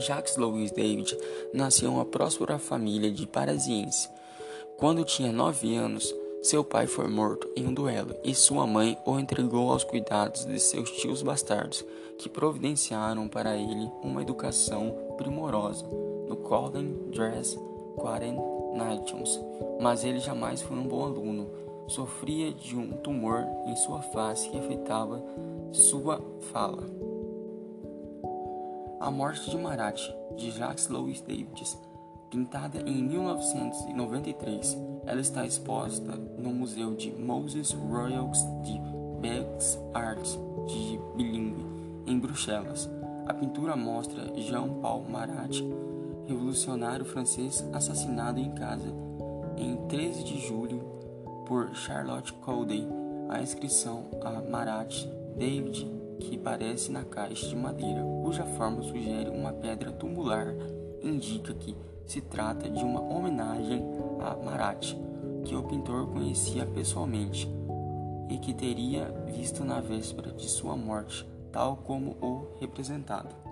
[0.00, 1.16] Jacques Louis David
[1.52, 4.08] nasceu uma próspera família de parisiense.
[4.76, 9.18] Quando tinha nove anos, seu pai foi morto em um duelo e sua mãe o
[9.18, 11.84] entregou aos cuidados de seus tios bastardos,
[12.18, 15.86] que providenciaram para ele uma educação primorosa
[16.26, 17.58] no Cordon Dress
[17.96, 18.38] Quarren
[18.74, 19.38] Nations.
[19.80, 21.50] Mas ele jamais foi um bom aluno.
[21.86, 25.22] Sofria de um tumor em sua face que afetava
[25.72, 26.88] sua fala.
[29.00, 29.98] A Morte de Marat,
[30.36, 31.74] de Jacques Louis Davids,
[32.30, 34.76] pintada em 1993,
[35.06, 38.78] ela está exposta no Museu de Moses Royals de
[39.22, 41.64] Beaux Arts de Bilingue,
[42.06, 42.90] em Bruxelas.
[43.26, 45.56] A pintura mostra Jean-Paul Marat,
[46.26, 48.94] revolucionário francês assassinado em casa
[49.56, 50.80] em 13 de julho
[51.46, 52.86] por Charlotte Corday.
[53.30, 55.06] A inscrição a Marat
[55.38, 60.54] David que aparece na caixa de madeira, cuja forma sugere uma pedra tumular,
[61.02, 61.74] indica que
[62.06, 63.82] se trata de uma homenagem
[64.20, 64.94] a Marat,
[65.44, 67.48] que o pintor conhecia pessoalmente
[68.28, 73.49] e que teria visto na véspera de sua morte, tal como o representado.